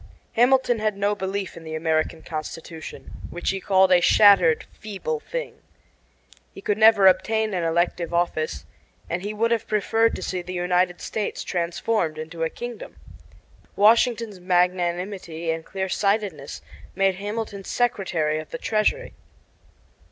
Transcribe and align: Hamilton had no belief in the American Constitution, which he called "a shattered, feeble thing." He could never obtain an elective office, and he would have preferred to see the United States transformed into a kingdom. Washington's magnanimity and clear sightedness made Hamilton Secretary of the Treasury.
Hamilton 0.33 0.79
had 0.79 0.97
no 0.97 1.13
belief 1.13 1.55
in 1.55 1.63
the 1.63 1.75
American 1.75 2.23
Constitution, 2.23 3.11
which 3.29 3.51
he 3.51 3.61
called 3.61 3.91
"a 3.91 4.01
shattered, 4.01 4.63
feeble 4.73 5.19
thing." 5.19 5.61
He 6.55 6.59
could 6.59 6.79
never 6.79 7.05
obtain 7.05 7.53
an 7.53 7.63
elective 7.63 8.11
office, 8.11 8.65
and 9.11 9.21
he 9.21 9.31
would 9.31 9.51
have 9.51 9.67
preferred 9.67 10.15
to 10.15 10.23
see 10.23 10.41
the 10.41 10.55
United 10.55 11.01
States 11.01 11.43
transformed 11.43 12.17
into 12.17 12.41
a 12.41 12.49
kingdom. 12.49 12.95
Washington's 13.75 14.39
magnanimity 14.39 15.51
and 15.51 15.63
clear 15.65 15.87
sightedness 15.87 16.63
made 16.95 17.17
Hamilton 17.17 17.63
Secretary 17.63 18.39
of 18.39 18.49
the 18.49 18.57
Treasury. 18.57 19.13